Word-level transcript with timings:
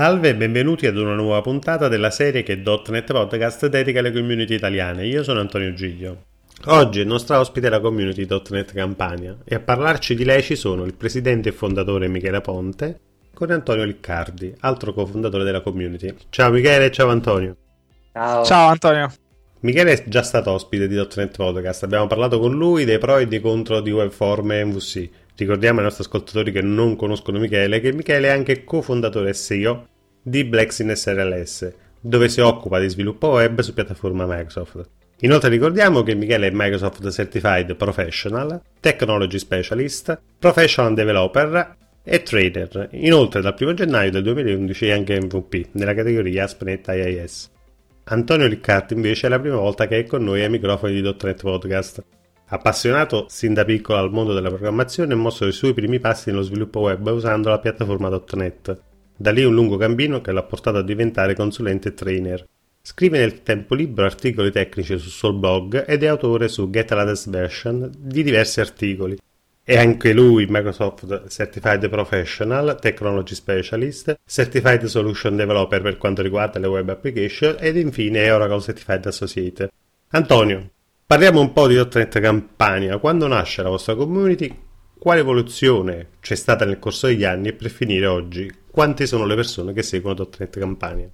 Salve 0.00 0.30
e 0.30 0.34
benvenuti 0.34 0.86
ad 0.86 0.96
una 0.96 1.12
nuova 1.12 1.42
puntata 1.42 1.86
della 1.86 2.08
serie 2.08 2.42
che 2.42 2.56
.NET 2.56 3.12
Podcast 3.12 3.66
dedica 3.66 3.98
alle 3.98 4.12
community 4.12 4.54
italiane. 4.54 5.04
Io 5.04 5.22
sono 5.22 5.40
Antonio 5.40 5.74
Giglio. 5.74 6.22
Oggi 6.68 7.00
il 7.00 7.06
nostro 7.06 7.38
ospite 7.38 7.66
è 7.66 7.68
la 7.68 7.80
community 7.80 8.26
.NET 8.26 8.72
Campania 8.72 9.36
e 9.44 9.56
a 9.56 9.60
parlarci 9.60 10.14
di 10.14 10.24
lei 10.24 10.42
ci 10.42 10.56
sono 10.56 10.86
il 10.86 10.94
presidente 10.94 11.50
e 11.50 11.52
fondatore 11.52 12.08
Michele 12.08 12.40
Ponte 12.40 12.98
con 13.34 13.50
Antonio 13.50 13.84
Liccardi, 13.84 14.54
altro 14.60 14.94
cofondatore 14.94 15.44
della 15.44 15.60
community. 15.60 16.14
Ciao 16.30 16.50
Michele, 16.50 16.90
ciao 16.90 17.10
Antonio. 17.10 17.54
Ciao. 18.14 18.42
Ciao 18.42 18.68
Antonio. 18.70 19.12
Michele 19.60 19.92
è 19.92 20.04
già 20.06 20.22
stato 20.22 20.50
ospite 20.52 20.88
di 20.88 20.94
.NET 20.94 21.36
Podcast, 21.36 21.82
abbiamo 21.82 22.06
parlato 22.06 22.38
con 22.38 22.52
lui 22.52 22.86
dei 22.86 22.96
pro 22.96 23.18
e 23.18 23.28
dei 23.28 23.42
contro 23.42 23.82
di 23.82 23.90
Webform 23.90 24.52
e 24.52 24.64
MVC. 24.64 25.08
Ricordiamo 25.36 25.78
ai 25.78 25.84
nostri 25.84 26.04
ascoltatori 26.04 26.52
che 26.52 26.60
non 26.60 26.96
conoscono 26.96 27.38
Michele 27.38 27.80
che 27.80 27.92
Michele 27.92 28.28
è 28.28 28.30
anche 28.30 28.62
cofondatore 28.62 29.32
SEO 29.32 29.88
di 30.22 30.44
Blacksin 30.44 30.94
SRLS, 30.94 31.72
dove 32.00 32.28
si 32.28 32.40
occupa 32.40 32.78
di 32.78 32.88
sviluppo 32.88 33.28
web 33.30 33.60
su 33.60 33.74
piattaforma 33.74 34.26
Microsoft. 34.26 34.88
Inoltre 35.22 35.50
ricordiamo 35.50 36.02
che 36.02 36.14
Michele 36.14 36.46
è 36.46 36.50
Microsoft 36.52 37.08
Certified 37.10 37.74
Professional, 37.76 38.60
Technology 38.80 39.38
Specialist, 39.38 40.18
Professional 40.38 40.94
Developer 40.94 41.76
e 42.02 42.22
Trader. 42.22 42.88
Inoltre 42.92 43.42
dal 43.42 43.54
1 43.58 43.74
gennaio 43.74 44.10
del 44.10 44.22
2011 44.22 44.86
è 44.86 44.92
anche 44.92 45.20
MVP 45.20 45.68
nella 45.72 45.92
categoria 45.92 46.44
ASP.NET 46.44 46.86
IIS. 46.88 47.50
Antonio 48.04 48.46
Riccardi 48.46 48.94
invece 48.94 49.26
è 49.26 49.30
la 49.30 49.38
prima 49.38 49.56
volta 49.56 49.86
che 49.86 49.98
è 49.98 50.06
con 50.06 50.24
noi 50.24 50.42
ai 50.42 50.48
microfoni 50.48 50.94
di 50.94 51.02
.NET 51.02 51.42
Podcast. 51.42 52.02
Appassionato 52.46 53.26
sin 53.28 53.52
da 53.52 53.64
piccolo 53.64 53.98
al 53.98 54.10
mondo 54.10 54.32
della 54.32 54.48
programmazione, 54.48 55.14
mostrò 55.14 55.46
i 55.46 55.52
suoi 55.52 55.74
primi 55.74 56.00
passi 56.00 56.30
nello 56.30 56.42
sviluppo 56.42 56.80
web 56.80 57.06
usando 57.06 57.50
la 57.50 57.58
piattaforma 57.58 58.08
.NET. 58.32 58.82
Da 59.20 59.32
lì 59.32 59.44
un 59.44 59.52
lungo 59.52 59.76
cammino 59.76 60.22
che 60.22 60.32
l'ha 60.32 60.42
portato 60.42 60.78
a 60.78 60.82
diventare 60.82 61.34
consulente 61.34 61.88
e 61.88 61.92
trainer. 61.92 62.46
Scrive 62.80 63.18
nel 63.18 63.42
tempo 63.42 63.74
libero 63.74 64.06
articoli 64.06 64.50
tecnici 64.50 64.98
sul 64.98 65.10
suo 65.10 65.34
blog 65.34 65.84
ed 65.86 66.04
è 66.04 66.06
autore 66.06 66.48
su 66.48 66.70
Get 66.70 66.90
Latest 66.92 67.28
Version 67.28 67.92
di 67.98 68.22
diversi 68.22 68.60
articoli. 68.60 69.18
È 69.62 69.76
anche 69.76 70.14
lui 70.14 70.46
Microsoft 70.48 71.28
Certified 71.28 71.86
Professional, 71.90 72.78
Technology 72.80 73.34
Specialist, 73.34 74.20
Certified 74.24 74.84
Solution 74.86 75.36
Developer 75.36 75.82
per 75.82 75.98
quanto 75.98 76.22
riguarda 76.22 76.58
le 76.58 76.68
web 76.68 76.88
application 76.88 77.56
ed 77.60 77.76
infine 77.76 78.22
è 78.22 78.32
Oracle 78.32 78.62
Certified 78.62 79.04
Associate. 79.04 79.70
Antonio, 80.12 80.70
Parliamo 81.04 81.40
un 81.40 81.52
po' 81.52 81.66
di 81.66 81.74
.NET 81.74 82.20
Campania. 82.20 82.96
Quando 82.96 83.26
nasce 83.26 83.62
la 83.62 83.68
vostra 83.68 83.96
community, 83.96 84.56
quale 84.96 85.20
evoluzione 85.20 86.10
c'è 86.20 86.36
stata 86.36 86.64
nel 86.64 86.78
corso 86.78 87.08
degli 87.08 87.24
anni 87.24 87.48
e 87.48 87.52
per 87.52 87.68
finire 87.68 88.06
oggi, 88.06 88.48
quante 88.70 89.06
sono 89.06 89.24
le 89.24 89.34
persone 89.34 89.72
che 89.72 89.82
seguono 89.82 90.28
.NET 90.38 90.58
Campania? 90.58 91.10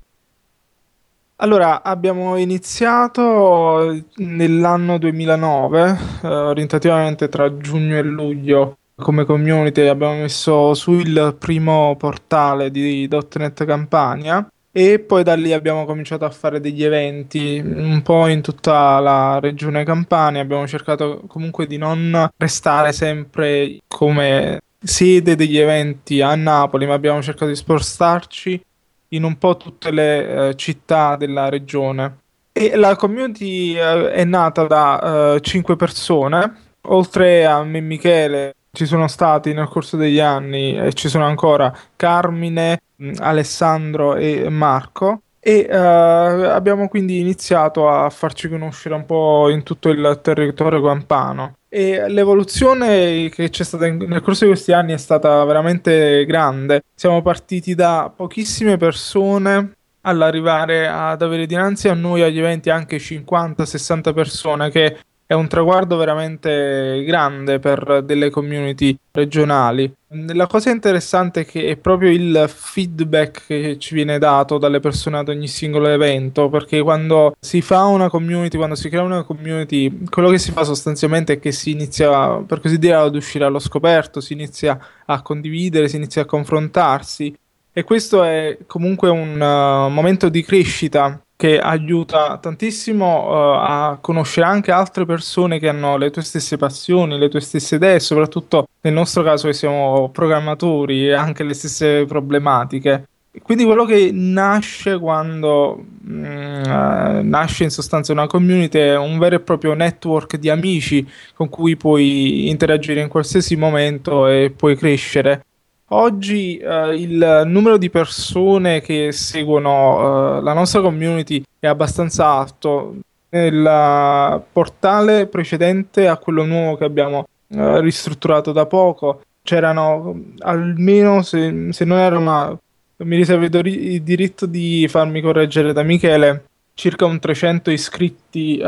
Allora, 1.39 1.83
abbiamo 1.83 2.37
iniziato 2.37 4.05
nell'anno 4.17 4.97
2009, 4.97 5.99
eh, 6.23 6.27
orientativamente 6.29 7.29
tra 7.29 7.59
giugno 7.59 7.99
e 7.99 8.03
luglio, 8.03 8.79
come 8.95 9.27
community 9.27 9.87
abbiamo 9.87 10.15
messo 10.15 10.73
su 10.73 10.93
il 10.93 11.37
primo 11.39 11.95
portale 11.99 12.71
di 12.71 13.07
.NET 13.09 13.65
Campania 13.67 14.49
e 14.73 14.99
poi 14.99 15.23
da 15.23 15.35
lì 15.35 15.53
abbiamo 15.53 15.85
cominciato 15.85 16.25
a 16.25 16.31
fare 16.31 16.61
degli 16.61 16.83
eventi 16.85 17.63
un 17.65 18.03
po' 18.03 18.27
in 18.29 18.43
tutta 18.43 18.99
la 19.01 19.39
regione 19.41 19.85
Campania. 19.85 20.43
Abbiamo 20.43 20.67
cercato 20.67 21.23
comunque 21.27 21.67
di 21.67 21.79
non 21.79 22.29
restare 22.37 22.93
sempre 22.93 23.79
come 23.89 24.61
sede 24.87 25.35
degli 25.35 25.59
eventi 25.59 26.21
a 26.21 26.35
Napoli, 26.35 26.87
ma 26.87 26.95
abbiamo 26.95 27.23
cercato 27.23 27.47
di 27.47 27.57
spostarci 27.57 28.65
in 29.09 29.25
un 29.25 29.37
po' 29.39 29.57
tutte 29.57 29.91
le 29.91 30.49
eh, 30.49 30.55
città 30.57 31.17
della 31.17 31.49
regione. 31.49 32.19
E 32.53 32.77
la 32.77 32.97
community 32.97 33.77
eh, 33.77 34.11
è 34.13 34.25
nata 34.25 34.65
da 34.65 35.35
eh, 35.35 35.41
5 35.41 35.77
persone, 35.77 36.55
oltre 36.83 37.45
a 37.45 37.63
me 37.65 37.79
e 37.79 37.83
Michele 37.83 38.55
ci 38.73 38.87
sono 38.87 39.09
stati 39.09 39.53
nel 39.53 39.69
corso 39.69 39.97
degli 39.97 40.21
anni 40.21 40.79
e 40.79 40.93
ci 40.93 41.09
sono 41.09 41.25
ancora 41.25 41.75
Carmine, 41.97 42.81
Alessandro 43.19 44.15
e 44.15 44.49
Marco 44.49 45.23
e 45.47 45.65
uh, 45.71 46.49
abbiamo 46.51 46.89
quindi 46.89 47.21
iniziato 47.21 47.89
a 47.89 48.11
farci 48.11 48.49
conoscere 48.49 48.97
un 48.97 49.07
po' 49.07 49.49
in 49.49 49.63
tutto 49.63 49.91
il 49.91 50.19
territorio 50.21 50.83
campano 50.83 51.59
e 51.69 52.09
l'evoluzione 52.09 53.29
che 53.29 53.49
c'è 53.49 53.63
stata 53.63 53.87
in, 53.87 53.99
nel 54.09 54.23
corso 54.23 54.43
di 54.43 54.51
questi 54.51 54.73
anni 54.73 54.93
è 54.93 54.97
stata 54.97 55.45
veramente 55.45 56.27
grande. 56.27 56.83
Siamo 56.97 57.23
partiti 57.23 57.77
da 57.77 58.13
pochissime 58.15 58.77
persone 58.77 59.75
all'arrivare 60.01 60.89
ad 60.89 61.23
avere 61.23 61.47
dinanzi 61.47 61.89
a 61.89 61.95
noi 61.95 62.23
agli 62.23 62.41
eventi 62.41 62.69
anche 62.69 62.97
50-60 62.97 64.13
persone 64.13 64.71
che 64.71 64.99
è 65.27 65.35
un 65.35 65.49
traguardo 65.49 65.97
veramente 65.97 67.03
grande 67.05 67.59
per 67.59 68.03
delle 68.05 68.31
community 68.31 68.97
regionali. 69.11 69.93
La 70.09 70.47
cosa 70.47 70.71
interessante 70.71 71.41
è 71.41 71.45
che 71.45 71.67
è 71.67 71.77
proprio 71.77 72.11
il 72.11 72.45
feedback 72.49 73.47
che 73.47 73.77
ci 73.79 73.95
viene 73.95 74.19
dato 74.19 74.57
dalle 74.57 74.79
persone 74.79 75.19
ad 75.19 75.29
ogni 75.29 75.49
singolo 75.49 75.89
evento, 75.89 76.49
perché 76.49 76.81
quando 76.81 77.35
si 77.41 77.61
fa 77.61 77.85
una 77.87 78.09
community, 78.09 78.57
quando 78.57 78.77
si 78.77 78.89
crea 78.89 79.03
una 79.03 79.25
community, 79.25 80.05
quello 80.09 80.31
che 80.31 80.39
si 80.39 80.53
fa 80.53 80.63
sostanzialmente 80.63 81.35
è 81.35 81.39
che 81.41 81.51
si 81.51 81.73
inizia, 81.73 82.37
per 82.47 82.61
così 82.61 82.79
dire, 82.79 82.95
ad 82.95 83.17
uscire 83.17 83.45
allo 83.45 83.59
scoperto, 83.59 84.21
si 84.21 84.33
inizia 84.33 84.79
a 85.07 85.23
condividere, 85.23 85.89
si 85.89 85.97
inizia 85.97 86.23
a 86.23 86.27
confrontarsi. 86.27 87.37
E 87.73 87.85
questo 87.85 88.23
è 88.23 88.57
comunque 88.67 89.11
un 89.11 89.35
uh, 89.35 89.91
momento 89.91 90.29
di 90.29 90.43
crescita 90.43 91.21
che 91.37 91.59
aiuta 91.59 92.39
tantissimo 92.39 93.29
uh, 93.29 93.59
a 93.61 93.99
conoscere 94.01 94.47
anche 94.47 94.73
altre 94.73 95.05
persone 95.05 95.59
che 95.59 95.69
hanno 95.69 95.99
le 95.99 96.11
tue 96.11 96.23
stesse 96.23 96.57
passioni, 96.57 97.19
le 97.19 97.29
tue 97.29 97.41
stesse 97.41 97.75
idee, 97.77 98.01
soprattutto 98.01 98.69
nel 98.81 98.95
nostro 98.95 99.23
caso 99.23 99.47
che 99.47 99.53
siamo 99.53 100.09
programmatori 100.11 101.09
e 101.09 101.13
anche 101.13 101.45
le 101.45 101.55
stesse 101.55 102.07
problematiche. 102.07 103.09
Quindi 103.43 103.65
quello 103.65 103.85
che 103.85 104.11
nasce 104.13 104.99
quando 104.99 105.85
mm, 106.09 106.25
uh, 106.65 107.21
nasce 107.23 107.65
in 107.65 107.71
sostanza 107.71 108.13
una 108.13 108.27
community 108.27 108.79
è 108.79 108.97
un 108.97 109.19
vero 109.19 109.37
e 109.37 109.41
proprio 109.41 109.75
network 109.75 110.37
di 110.37 110.49
amici 110.49 111.07
con 111.35 111.51
cui 111.51 111.77
puoi 111.77 112.49
interagire 112.49 113.03
in 113.03 113.09
qualsiasi 113.09 113.57
momento 113.57 114.27
e 114.27 114.53
puoi 114.57 114.75
crescere. 114.75 115.45
Oggi 115.91 116.61
uh, 116.61 116.91
il 116.91 117.43
numero 117.47 117.77
di 117.77 117.91
persone 117.91 118.81
che 118.81 119.13
seguono 119.13 120.39
uh, 120.39 120.43
la 120.43 120.53
nostra 120.53 120.81
community 120.81 121.45
è 121.61 121.69
abbastanza 121.69 122.27
alto. 122.27 122.97
Nel 123.29 124.43
portale 124.51 125.27
precedente 125.27 126.09
a 126.09 126.17
quello 126.17 126.45
nuovo 126.45 126.77
che 126.77 126.85
abbiamo 126.85 127.29
uh, 127.49 127.79
ristrutturato 127.79 128.51
da 128.51 128.67
poco 128.67 129.21
c'erano 129.43 130.23
almeno, 130.39 131.23
se, 131.23 131.69
se 131.71 131.85
non 131.85 131.99
era 131.99 132.19
una... 132.19 132.59
mi 132.97 133.17
riservo 133.17 133.45
il 133.45 134.03
diritto 134.03 134.47
di 134.47 134.89
farmi 134.89 135.21
correggere 135.21 135.73
da 135.73 135.85
Michele, 135.85 136.47
circa 136.75 137.05
un 137.05 137.21
300 137.21 137.71
iscritti 137.71 138.61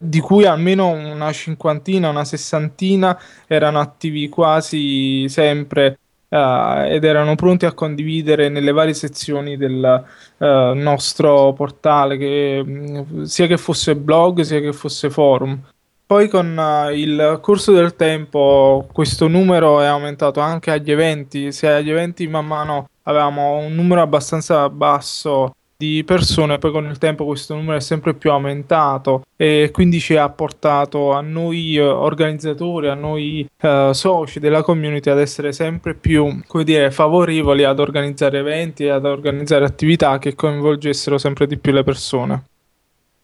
di 0.00 0.20
cui 0.20 0.46
almeno 0.46 0.88
una 0.88 1.30
cinquantina, 1.32 2.08
una 2.08 2.24
sessantina 2.24 3.20
erano 3.46 3.80
attivi 3.80 4.30
quasi 4.30 5.28
sempre 5.28 5.98
Uh, 6.30 6.84
ed 6.86 7.04
erano 7.04 7.36
pronti 7.36 7.64
a 7.64 7.72
condividere 7.72 8.50
nelle 8.50 8.72
varie 8.72 8.92
sezioni 8.92 9.56
del 9.56 10.04
uh, 10.36 10.44
nostro 10.74 11.54
portale, 11.54 12.18
che, 12.18 12.62
mm, 12.62 13.22
sia 13.22 13.46
che 13.46 13.56
fosse 13.56 13.96
blog 13.96 14.42
sia 14.42 14.60
che 14.60 14.74
fosse 14.74 15.08
forum. 15.08 15.58
Poi 16.04 16.28
con 16.28 16.56
uh, 16.56 16.90
il 16.90 17.38
corso 17.40 17.72
del 17.72 17.96
tempo 17.96 18.86
questo 18.92 19.26
numero 19.26 19.80
è 19.80 19.86
aumentato 19.86 20.40
anche 20.40 20.70
agli 20.70 20.90
eventi, 20.90 21.50
se 21.50 21.70
agli 21.70 21.90
eventi 21.90 22.26
man 22.28 22.46
mano 22.46 22.88
avevamo 23.04 23.56
un 23.56 23.74
numero 23.74 24.02
abbastanza 24.02 24.68
basso 24.68 25.54
di 25.80 26.02
persone, 26.02 26.58
poi 26.58 26.72
con 26.72 26.86
il 26.86 26.98
tempo 26.98 27.24
questo 27.24 27.54
numero 27.54 27.76
è 27.76 27.80
sempre 27.80 28.12
più 28.12 28.32
aumentato 28.32 29.22
e 29.36 29.70
quindi 29.72 30.00
ci 30.00 30.16
ha 30.16 30.28
portato 30.28 31.12
a 31.12 31.20
noi 31.20 31.76
eh, 31.76 31.82
organizzatori, 31.82 32.88
a 32.88 32.94
noi 32.94 33.48
eh, 33.56 33.90
soci 33.92 34.40
della 34.40 34.62
community 34.62 35.08
ad 35.08 35.20
essere 35.20 35.52
sempre 35.52 35.94
più, 35.94 36.42
come 36.48 36.64
dire, 36.64 36.90
favorevoli 36.90 37.62
ad 37.62 37.78
organizzare 37.78 38.40
eventi 38.40 38.86
e 38.86 38.88
ad 38.88 39.04
organizzare 39.04 39.64
attività 39.64 40.18
che 40.18 40.34
coinvolgessero 40.34 41.16
sempre 41.16 41.46
di 41.46 41.58
più 41.58 41.70
le 41.70 41.84
persone. 41.84 42.44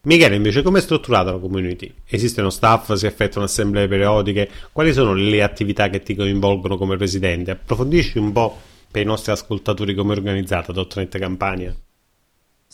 Michele, 0.03 0.37
invece, 0.37 0.63
come 0.63 0.79
è 0.79 0.83
strutturata 0.83 1.33
la 1.33 1.39
community? 1.39 1.93
Esistono 2.07 2.51
staff, 2.51 2.93
si 2.93 3.07
effettuano 3.07 3.49
assemblee 3.49 3.89
periodiche? 3.89 4.49
Quali 4.71 4.93
sono 4.93 5.13
le 5.13 5.43
attività 5.43 5.89
che 5.91 6.05
ti 6.05 6.15
coinvolgono 6.15 6.77
come 6.77 6.97
presidente? 6.97 7.51
Approfondisci 7.51 8.19
un 8.19 8.31
po' 8.31 8.57
per 8.89 9.03
i 9.03 9.07
nostri 9.07 9.33
ascoltatori 9.33 9.93
come 9.93 10.15
è 10.15 10.17
organizzata 10.17 10.73
.NET 10.73 11.19
Campania. 11.19 11.75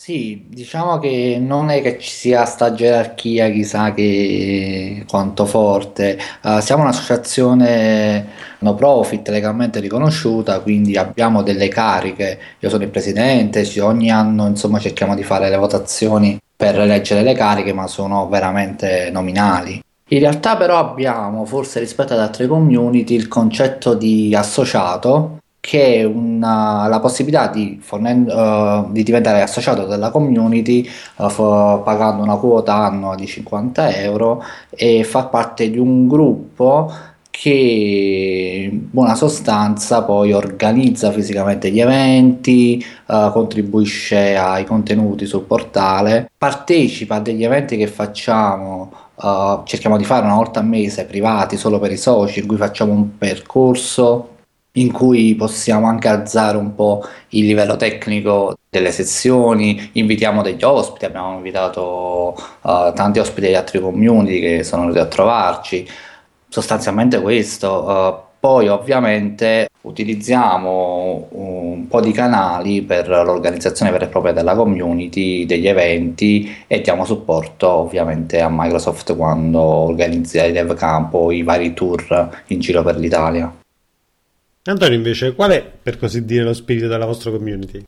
Sì, 0.03 0.45
diciamo 0.47 0.97
che 0.97 1.37
non 1.39 1.69
è 1.69 1.79
che 1.83 1.99
ci 1.99 2.09
sia 2.09 2.43
sta 2.45 2.73
gerarchia 2.73 3.51
chissà 3.51 3.93
che 3.93 5.05
quanto 5.07 5.45
forte. 5.45 6.17
Eh, 6.43 6.59
siamo 6.59 6.81
un'associazione 6.81 8.27
no 8.61 8.73
profit 8.73 9.29
legalmente 9.29 9.79
riconosciuta, 9.79 10.59
quindi 10.61 10.97
abbiamo 10.97 11.43
delle 11.43 11.67
cariche. 11.67 12.39
Io 12.57 12.69
sono 12.69 12.81
il 12.81 12.89
presidente, 12.89 13.63
ogni 13.79 14.09
anno 14.09 14.47
insomma 14.47 14.79
cerchiamo 14.79 15.13
di 15.13 15.21
fare 15.21 15.49
le 15.51 15.57
votazioni 15.57 16.39
per 16.55 16.79
eleggere 16.79 17.21
le 17.21 17.35
cariche, 17.35 17.71
ma 17.71 17.85
sono 17.85 18.27
veramente 18.27 19.11
nominali. 19.11 19.79
In 20.07 20.19
realtà 20.19 20.57
però 20.57 20.79
abbiamo, 20.79 21.45
forse 21.45 21.79
rispetto 21.79 22.13
ad 22.13 22.19
altre 22.21 22.47
community, 22.47 23.13
il 23.13 23.27
concetto 23.27 23.93
di 23.93 24.33
associato 24.33 25.40
che 25.61 26.03
una- 26.03 26.87
la 26.87 26.99
possibilità 26.99 27.47
di, 27.47 27.79
fornendo- 27.81 28.33
eh, 28.33 28.91
di 28.91 29.03
diventare 29.03 29.41
associato 29.41 29.85
della 29.85 30.09
community 30.09 30.81
eh, 31.17 31.29
fo- 31.29 31.81
pagando 31.83 32.23
una 32.23 32.35
quota 32.37 32.73
annua 32.75 33.15
di 33.15 33.27
50 33.27 33.95
euro 33.95 34.43
e 34.69 35.03
far 35.03 35.29
parte 35.29 35.69
di 35.69 35.77
un 35.77 36.07
gruppo 36.07 36.91
che 37.29 38.69
in 38.71 38.89
buona 38.91 39.15
sostanza 39.15 40.03
poi 40.03 40.33
organizza 40.33 41.11
fisicamente 41.11 41.71
gli 41.71 41.79
eventi, 41.79 42.83
eh, 43.07 43.29
contribuisce 43.31 44.35
ai 44.35 44.65
contenuti 44.65 45.25
sul 45.25 45.43
portale, 45.43 46.29
partecipa 46.37 47.15
a 47.15 47.19
degli 47.21 47.43
eventi 47.43 47.77
che 47.77 47.87
facciamo, 47.87 48.91
eh, 49.23 49.59
cerchiamo 49.65 49.97
di 49.97 50.03
fare 50.03 50.25
una 50.25 50.35
volta 50.35 50.59
al 50.59 50.67
mese 50.67 51.05
privati 51.05 51.57
solo 51.57 51.79
per 51.79 51.91
i 51.91 51.97
soci, 51.97 52.39
in 52.39 52.47
cui 52.47 52.57
facciamo 52.57 52.91
un 52.93 53.17
percorso 53.17 54.30
in 54.73 54.91
cui 54.91 55.35
possiamo 55.35 55.87
anche 55.87 56.07
alzare 56.07 56.57
un 56.57 56.75
po' 56.75 57.03
il 57.29 57.45
livello 57.45 57.75
tecnico 57.75 58.57
delle 58.69 58.91
sezioni, 58.91 59.89
invitiamo 59.93 60.41
degli 60.41 60.63
ospiti, 60.63 61.05
abbiamo 61.05 61.35
invitato 61.35 62.35
eh, 62.65 62.91
tanti 62.95 63.19
ospiti 63.19 63.47
di 63.47 63.55
altri 63.55 63.79
community 63.81 64.39
che 64.39 64.63
sono 64.63 64.83
venuti 64.83 64.99
a 64.99 65.05
trovarci, 65.05 65.87
sostanzialmente 66.47 67.21
questo. 67.21 68.25
eh, 68.25 68.29
poi 68.41 68.67
ovviamente 68.69 69.69
utilizziamo 69.81 71.27
un 71.29 71.87
po' 71.87 72.01
di 72.01 72.11
canali 72.11 72.81
per 72.81 73.07
l'organizzazione 73.07 73.91
vera 73.91 74.05
e 74.05 74.07
propria 74.07 74.33
della 74.33 74.55
community, 74.55 75.45
degli 75.45 75.67
eventi 75.67 76.51
e 76.65 76.81
diamo 76.81 77.05
supporto 77.05 77.69
ovviamente 77.69 78.41
a 78.41 78.49
Microsoft 78.49 79.15
quando 79.15 79.59
organizza 79.61 80.43
i 80.43 80.51
dev 80.51 80.73
camp 80.73 81.13
o 81.13 81.31
i 81.31 81.43
vari 81.43 81.73
tour 81.75 82.41
in 82.47 82.59
giro 82.59 82.81
per 82.81 82.97
l'Italia. 82.97 83.60
Antonio, 84.63 84.95
invece, 84.95 85.33
qual 85.33 85.51
è, 85.51 85.63
per 85.63 85.97
così 85.97 86.23
dire, 86.23 86.43
lo 86.43 86.53
spirito 86.53 86.87
della 86.87 87.05
vostra 87.05 87.31
community? 87.31 87.83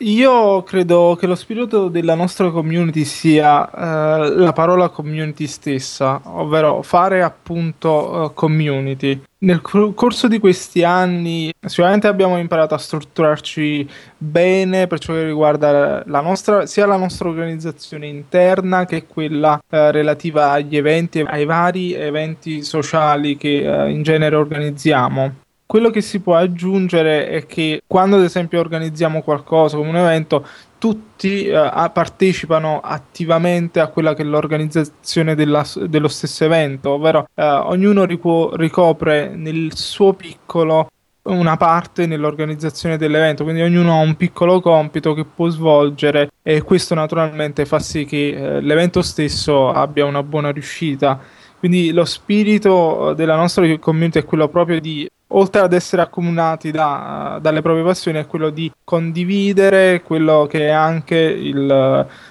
Io 0.00 0.62
credo 0.62 1.16
che 1.18 1.26
lo 1.26 1.34
spirito 1.34 1.88
della 1.88 2.14
nostra 2.14 2.50
community 2.50 3.04
sia 3.04 3.68
eh, 3.68 4.30
la 4.30 4.52
parola 4.52 4.90
community 4.90 5.48
stessa, 5.48 6.20
ovvero 6.24 6.82
fare 6.82 7.20
appunto 7.22 8.26
eh, 8.26 8.34
community. 8.34 9.20
Nel 9.38 9.60
cor- 9.60 9.94
corso 9.94 10.28
di 10.28 10.38
questi 10.38 10.84
anni 10.84 11.52
sicuramente 11.60 12.06
abbiamo 12.06 12.38
imparato 12.38 12.74
a 12.74 12.78
strutturarci 12.78 13.88
bene 14.16 14.86
per 14.86 15.00
ciò 15.00 15.14
che 15.14 15.24
riguarda 15.24 16.04
la 16.06 16.20
nostra, 16.20 16.66
sia 16.66 16.86
la 16.86 16.96
nostra 16.96 17.28
organizzazione 17.28 18.06
interna 18.06 18.84
che 18.84 19.06
quella 19.06 19.60
eh, 19.68 19.90
relativa 19.90 20.52
agli 20.52 20.76
eventi, 20.76 21.20
ai 21.20 21.44
vari 21.44 21.94
eventi 21.94 22.62
sociali 22.62 23.36
che 23.36 23.64
eh, 23.64 23.90
in 23.90 24.02
genere 24.02 24.36
organizziamo. 24.36 25.46
Quello 25.68 25.90
che 25.90 26.00
si 26.00 26.20
può 26.20 26.34
aggiungere 26.34 27.28
è 27.28 27.44
che 27.44 27.82
quando 27.86 28.16
ad 28.16 28.22
esempio 28.22 28.58
organizziamo 28.58 29.20
qualcosa 29.20 29.76
come 29.76 29.90
un 29.90 29.96
evento, 29.96 30.46
tutti 30.78 31.46
eh, 31.46 31.90
partecipano 31.92 32.80
attivamente 32.80 33.78
a 33.78 33.88
quella 33.88 34.14
che 34.14 34.22
è 34.22 34.24
l'organizzazione 34.24 35.34
della- 35.34 35.66
dello 35.86 36.08
stesso 36.08 36.46
evento, 36.46 36.92
ovvero 36.92 37.28
eh, 37.34 37.44
ognuno 37.44 38.06
rico- 38.06 38.56
ricopre 38.56 39.28
nel 39.36 39.76
suo 39.76 40.14
piccolo 40.14 40.88
una 41.24 41.58
parte 41.58 42.06
nell'organizzazione 42.06 42.96
dell'evento, 42.96 43.44
quindi 43.44 43.60
ognuno 43.60 43.92
ha 43.92 44.02
un 44.02 44.16
piccolo 44.16 44.62
compito 44.62 45.12
che 45.12 45.26
può 45.26 45.50
svolgere 45.50 46.30
e 46.42 46.62
questo 46.62 46.94
naturalmente 46.94 47.66
fa 47.66 47.78
sì 47.78 48.06
che 48.06 48.28
eh, 48.28 48.60
l'evento 48.62 49.02
stesso 49.02 49.68
abbia 49.70 50.06
una 50.06 50.22
buona 50.22 50.50
riuscita. 50.50 51.20
Quindi 51.58 51.92
lo 51.92 52.06
spirito 52.06 53.10
eh, 53.10 53.14
della 53.14 53.36
nostra 53.36 53.66
community 53.78 54.20
è 54.20 54.24
quello 54.24 54.48
proprio 54.48 54.80
di 54.80 55.06
oltre 55.28 55.60
ad 55.60 55.72
essere 55.72 56.02
accomunati 56.02 56.70
da- 56.70 57.38
dalle 57.40 57.60
proprie 57.60 57.84
passioni, 57.84 58.18
è 58.18 58.26
quello 58.26 58.50
di 58.50 58.70
condividere 58.84 60.02
quello 60.02 60.46
che 60.48 60.68
è 60.68 60.70
anche 60.70 61.16
il, 61.16 61.70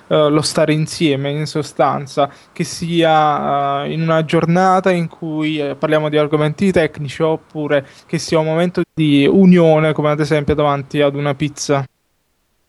eh, 0.08 0.30
lo 0.30 0.42
stare 0.42 0.74
insieme 0.74 1.30
in 1.30 1.46
sostanza, 1.46 2.30
che 2.52 2.64
sia 2.64 3.84
eh, 3.84 3.92
in 3.92 4.02
una 4.02 4.26
giornata 4.26 4.92
in 4.92 5.08
cui 5.08 5.60
eh, 5.60 5.76
parliamo 5.76 6.10
di 6.10 6.18
argomenti 6.18 6.72
tecnici 6.72 7.22
oppure 7.22 7.86
che 8.06 8.18
sia 8.18 8.40
un 8.40 8.46
momento 8.46 8.82
di 8.94 9.28
unione, 9.30 9.94
come 9.94 10.10
ad 10.10 10.20
esempio 10.20 10.56
davanti 10.56 11.02
ad 11.02 11.16
una 11.16 11.36
pizza. 11.36 11.86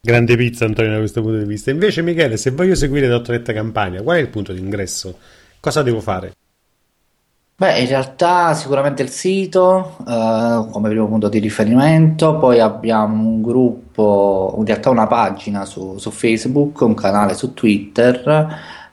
Grande 0.01 0.37
pizza, 0.37 0.65
Antonio, 0.65 0.93
da 0.93 0.99
questo 0.99 1.23
punto 1.23 1.39
di 1.39 1.45
vista. 1.45 1.71
Invece, 1.71 2.03
Michele, 2.03 2.37
se 2.37 2.51
voglio 2.51 2.75
seguire 2.75 3.09
Dottoretta 3.09 3.53
Campania, 3.53 4.03
qual 4.03 4.19
è 4.19 4.21
il 4.21 4.29
punto 4.29 4.53
di 4.53 4.61
ingresso? 4.61 5.19
Cosa 5.61 5.83
devo 5.83 6.01
fare? 6.01 6.33
Beh, 7.61 7.81
in 7.81 7.89
realtà 7.89 8.55
sicuramente 8.55 9.03
il 9.03 9.09
sito 9.09 9.97
eh, 10.07 10.69
come 10.71 10.89
primo 10.91 11.09
punto 11.09 11.29
di 11.29 11.41
riferimento, 11.41 12.39
poi 12.39 12.61
abbiamo 12.61 13.29
un 13.29 13.43
gruppo, 13.43 14.55
in 14.59 14.65
realtà 14.65 14.91
una 14.91 15.09
pagina 15.09 15.65
su, 15.65 15.99
su 15.99 16.13
Facebook, 16.13 16.81
un 16.83 16.95
canale 16.95 17.35
su 17.35 17.55
Twitter, 17.55 18.47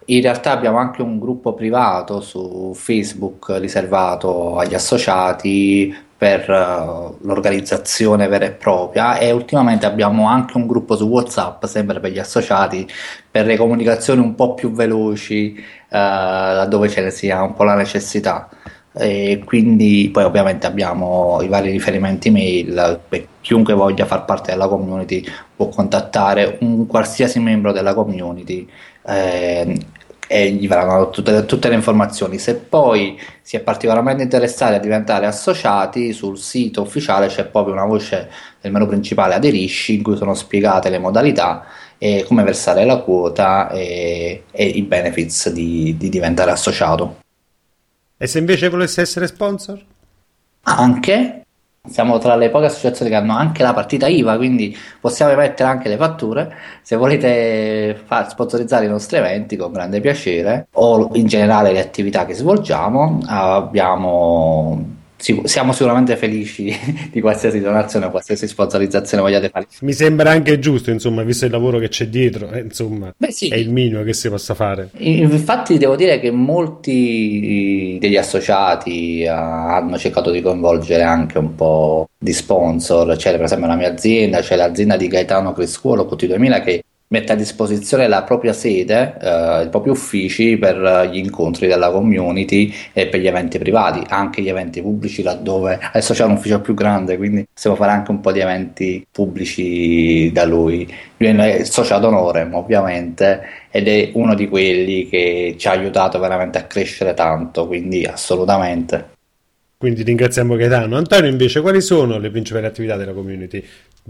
in 0.06 0.20
realtà 0.20 0.50
abbiamo 0.50 0.80
anche 0.80 1.04
un 1.04 1.20
gruppo 1.20 1.54
privato 1.54 2.22
su 2.22 2.72
Facebook 2.74 3.56
riservato 3.60 4.58
agli 4.58 4.74
associati 4.74 5.96
per 6.18 6.50
eh, 6.50 7.26
l'organizzazione 7.26 8.28
vera 8.28 8.46
e 8.46 8.52
propria 8.52 9.18
e 9.18 9.32
ultimamente 9.32 9.86
abbiamo 9.86 10.28
anche 10.28 10.58
un 10.58 10.66
gruppo 10.68 10.96
su 10.96 11.06
WhatsApp, 11.08 11.66
sempre 11.66 12.00
per 12.00 12.12
gli 12.12 12.20
associati, 12.20 12.88
per 13.30 13.46
le 13.46 13.58
comunicazioni 13.58 14.22
un 14.22 14.36
po' 14.36 14.54
più 14.54 14.72
veloci, 14.72 15.56
eh, 15.56 15.64
laddove 15.90 16.90
ce 16.90 17.02
ne 17.02 17.12
sia 17.12 17.42
un 17.44 17.54
po' 17.54 17.64
la 17.64 17.76
necessità. 17.76 18.50
E 18.98 19.42
quindi 19.46 20.10
poi 20.12 20.24
ovviamente 20.24 20.66
abbiamo 20.68 21.42
i 21.42 21.50
vari 21.50 21.70
riferimenti 21.70 22.30
mail 22.30 23.02
chiunque 23.42 23.74
voglia 23.74 24.06
far 24.06 24.24
parte 24.24 24.52
della 24.52 24.70
community 24.70 25.22
può 25.54 25.68
contattare 25.68 26.58
un 26.62 26.88
qualsiasi 26.88 27.40
membro 27.40 27.74
della 27.74 27.94
community 27.94 28.66
eh, 29.06 29.78
e 30.28 30.52
gli 30.52 30.68
verranno 30.68 31.10
tutte, 31.10 31.46
tutte 31.46 31.70
le 31.70 31.76
informazioni. 31.76 32.38
Se 32.38 32.56
poi 32.56 33.20
si 33.42 33.56
è 33.56 33.60
particolarmente 33.60 34.24
interessati 34.24 34.74
a 34.74 34.80
diventare 34.80 35.26
associati, 35.26 36.14
sul 36.14 36.38
sito 36.38 36.82
ufficiale 36.82 37.28
c'è 37.28 37.46
proprio 37.46 37.74
una 37.74 37.86
voce 37.86 38.30
del 38.62 38.72
menu 38.72 38.88
principale 38.88 39.36
Aderisci 39.36 39.96
in 39.96 40.04
cui 40.04 40.18
sono 40.18 40.34
spiegate 40.34 40.90
le 40.90 41.00
modalità 41.00 41.66
e 41.98 42.26
come 42.28 42.44
versare 42.44 42.86
la 42.86 42.98
quota 42.98 43.70
e, 43.70 44.44
e 44.52 44.66
i 44.66 44.82
benefits 44.82 45.50
di 45.50 45.96
di 45.98 46.10
diventare 46.10 46.52
associato. 46.52 47.24
E 48.18 48.28
se 48.28 48.40
invece 48.40 48.70
volesse 48.70 49.02
essere 49.02 49.28
sponsor? 49.28 49.84
Anche, 50.64 51.45
siamo 51.88 52.18
tra 52.18 52.36
le 52.36 52.50
poche 52.50 52.66
associazioni 52.66 53.12
che 53.12 53.18
hanno 53.18 53.36
anche 53.36 53.64
la 53.64 53.74
partita 53.74 54.08
IVA, 54.08 54.38
quindi 54.38 54.76
possiamo 55.00 55.32
emettere 55.32 55.70
anche 55.70 55.90
le 55.90 55.98
fatture. 55.98 56.54
Se 56.82 56.96
volete 56.96 58.00
far 58.06 58.30
sponsorizzare 58.30 58.86
i 58.86 58.90
nostri 58.90 59.18
eventi, 59.18 59.56
con 59.56 59.72
grande 59.72 60.02
piacere, 60.02 60.68
o 60.74 61.10
in 61.14 61.28
generale 61.28 61.72
le 61.72 61.80
attività 61.80 62.26
che 62.26 62.34
svolgiamo, 62.34 63.20
abbiamo, 63.28 64.84
sic- 65.26 65.48
siamo 65.48 65.72
sicuramente 65.72 66.16
felici 66.18 66.76
di 67.12 67.20
qualsiasi 67.20 67.60
donazione 67.60 68.12
qualsiasi 68.12 68.48
sponsorizzazione 68.48 69.24
vogliate 69.24 69.50
fare. 69.50 69.66
Mi 69.82 69.94
sembra 69.94 70.30
anche 70.30 70.60
giusto, 70.60 70.92
insomma, 70.92 71.24
visto 71.24 71.46
il 71.46 71.52
lavoro 71.52 71.80
che 71.80 71.88
c'è 71.88 72.08
dietro, 72.08 72.52
eh, 72.52 72.60
insomma, 72.60 73.12
Beh, 73.18 73.28
è 73.28 73.30
il 73.30 73.66
sì. 73.66 73.68
minimo 73.70 74.04
che 74.04 74.14
si 74.14 74.30
possa 74.30 74.54
fare. 74.54 74.92
Infatti 74.98 75.78
devo 75.80 75.96
dire 75.96 76.20
che 76.20 76.30
molti 76.30 77.98
degli 78.00 78.18
associati 78.18 79.22
eh, 79.22 79.28
hanno 79.28 79.98
cercato 79.98 80.30
di 80.30 80.42
coinvolgere 80.42 81.02
anche 81.02 81.40
un 81.40 81.56
po' 81.56 82.10
di 82.18 82.34
sponsor, 82.34 83.16
c'è 83.16 83.32
per 83.32 83.44
esempio 83.44 83.68
la 83.68 83.76
mia 83.76 83.92
azienda, 83.92 84.42
c'è 84.42 84.56
l'azienda 84.56 84.96
di 84.96 85.08
Gaetano 85.08 85.54
Criscuolo 85.54 86.04
QT2000 86.04 86.64
che 86.64 86.84
mette 87.08 87.34
a 87.34 87.36
disposizione 87.36 88.08
la 88.08 88.24
propria 88.24 88.54
sede, 88.54 89.18
eh, 89.22 89.64
i 89.66 89.70
propri 89.70 89.92
uffici 89.92 90.58
per 90.58 90.82
eh, 90.84 91.10
gli 91.10 91.18
incontri 91.18 91.68
della 91.68 91.92
community 91.92 92.74
e 92.94 93.08
per 93.08 93.20
gli 93.20 93.28
eventi 93.28 93.60
privati, 93.60 94.02
anche 94.08 94.42
gli 94.42 94.50
eventi 94.50 94.82
pubblici 94.82 95.22
laddove 95.22 95.80
adesso 95.82 96.14
c'è 96.14 96.24
un 96.24 96.32
ufficio 96.32 96.62
più 96.62 96.74
grande, 96.74 97.18
quindi 97.18 97.46
possiamo 97.52 97.76
fare 97.76 97.92
anche 97.92 98.12
un 98.12 98.22
po' 98.22 98.32
di 98.32 98.40
eventi 98.40 99.06
pubblici 99.12 100.32
da 100.32 100.46
lui. 100.46 100.92
Lui 101.18 101.30
è 101.30 101.64
socio 101.64 101.96
ad 101.96 102.04
honorem 102.04 102.54
ovviamente 102.56 103.42
ed 103.70 103.88
è 103.88 104.10
uno 104.14 104.34
di 104.36 104.48
quelli 104.50 105.08
che 105.08 105.56
ci 105.58 105.68
ha 105.68 105.72
aiutato 105.72 106.20
veramente 106.20 106.58
a 106.58 106.64
crescere 106.64 107.14
tanto, 107.14 107.68
quindi 107.68 108.06
assolutamente. 108.06 109.14
Quindi 109.78 110.04
ringraziamo 110.04 110.56
Gaetano. 110.56 110.96
Antonio, 110.96 111.30
invece, 111.30 111.62
quali 111.62 111.82
sono 111.82 112.18
le 112.18 112.32
principali 112.32 112.66
attività 112.66 112.96
della 112.96 113.12
community? 113.12 113.64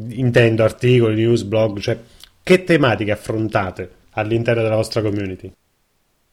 Intendo 0.09 0.63
articoli, 0.63 1.15
news, 1.15 1.43
blog, 1.43 1.79
cioè 1.79 1.97
che 2.45 2.63
tematiche 2.63 3.09
affrontate 3.09 3.89
all'interno 4.11 4.61
della 4.61 4.75
vostra 4.75 5.01
community? 5.01 5.51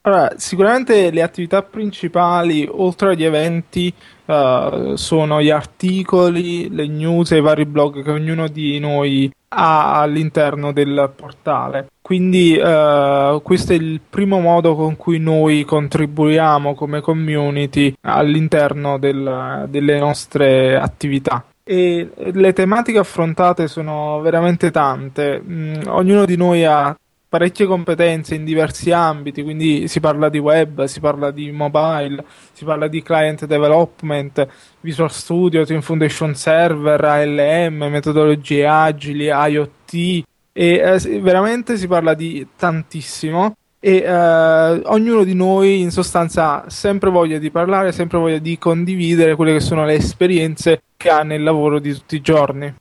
Allora, 0.01 0.33
sicuramente 0.35 1.09
le 1.09 1.23
attività 1.23 1.63
principali, 1.63 2.69
oltre 2.69 3.13
agli 3.13 3.23
eventi, 3.23 3.91
uh, 4.25 4.93
sono 4.93 5.41
gli 5.41 5.49
articoli, 5.49 6.69
le 6.69 6.85
news 6.87 7.31
e 7.31 7.37
i 7.37 7.41
vari 7.41 7.65
blog 7.65 8.03
che 8.03 8.11
ognuno 8.11 8.47
di 8.47 8.77
noi 8.77 9.31
ha 9.47 10.01
all'interno 10.01 10.71
del 10.71 11.11
portale. 11.15 11.87
Quindi 11.99 12.59
uh, 12.59 13.41
questo 13.41 13.73
è 13.73 13.75
il 13.75 13.99
primo 14.07 14.39
modo 14.39 14.75
con 14.75 14.95
cui 14.97 15.17
noi 15.17 15.63
contribuiamo 15.63 16.75
come 16.75 17.01
community 17.01 17.95
all'interno 18.01 18.99
del, 18.99 19.65
delle 19.67 19.97
nostre 19.97 20.77
attività. 20.77 21.43
E 21.65 22.09
le 22.15 22.53
tematiche 22.53 22.97
affrontate 22.97 23.67
sono 23.67 24.19
veramente 24.21 24.69
tante. 24.69 25.41
Mm, 25.41 25.81
ognuno 25.87 26.25
di 26.25 26.35
noi 26.35 26.65
ha 26.65 26.95
parecchie 27.33 27.65
competenze 27.65 28.35
in 28.35 28.45
diversi 28.45 28.91
ambiti, 28.91 29.41
quindi 29.41 29.87
si 29.87 29.99
parla 29.99 30.29
di 30.29 30.37
web, 30.37 30.83
si 30.83 30.99
parla 30.99 31.31
di 31.31 31.51
mobile, 31.51 32.23
si 32.51 32.63
parla 32.63 32.87
di 32.87 33.01
client 33.01 33.45
development, 33.45 34.47
Visual 34.81 35.09
Studio, 35.09 35.65
Team 35.65 35.81
Foundation 35.81 36.35
Server, 36.35 37.03
ALM, 37.03 37.85
metodologie 37.89 38.67
agili, 38.67 39.29
IoT 39.31 39.93
e 39.93 40.23
eh, 40.53 41.19
veramente 41.21 41.77
si 41.77 41.87
parla 41.87 42.13
di 42.13 42.45
tantissimo 42.55 43.55
e 43.85 43.97
eh, 43.97 44.81
ognuno 44.85 45.25
di 45.25 45.35
noi 45.35 45.81
in 45.81 45.91
sostanza 45.91 46.63
ha 46.63 46.69
sempre 46.69 47.09
voglia 47.09 47.37
di 47.37 47.51
parlare, 47.51 47.91
sempre 47.91 48.17
voglia 48.17 48.37
di 48.37 48.57
condividere 48.57 49.35
quelle 49.35 49.51
che 49.51 49.59
sono 49.59 49.83
le 49.83 49.95
esperienze 49.95 50.83
che 50.95 51.09
ha 51.09 51.23
nel 51.23 51.43
lavoro 51.43 51.79
di 51.79 51.91
tutti 51.91 52.15
i 52.15 52.21
giorni. 52.21 52.73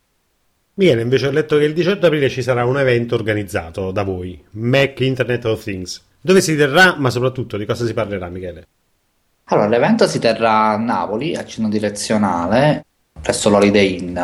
Bene, 0.72 1.02
invece 1.02 1.26
ho 1.26 1.32
letto 1.32 1.58
che 1.58 1.64
il 1.64 1.72
18 1.72 2.06
aprile 2.06 2.28
ci 2.28 2.40
sarà 2.40 2.64
un 2.64 2.78
evento 2.78 3.16
organizzato 3.16 3.90
da 3.90 4.04
voi, 4.04 4.40
Mac 4.52 5.00
Internet 5.00 5.44
of 5.46 5.60
Things. 5.64 6.00
Dove 6.20 6.40
si 6.40 6.56
terrà, 6.56 6.94
ma 6.96 7.10
soprattutto 7.10 7.56
di 7.56 7.66
cosa 7.66 7.84
si 7.84 7.94
parlerà, 7.94 8.28
Michele? 8.28 8.66
Allora, 9.46 9.66
l'evento 9.66 10.06
si 10.06 10.20
terrà 10.20 10.68
a 10.68 10.76
Napoli, 10.76 11.34
a 11.34 11.44
Cino 11.44 11.68
Direzionale, 11.68 12.84
presso 13.20 13.50
l'Holiday 13.50 13.98
Inn. 13.98 14.18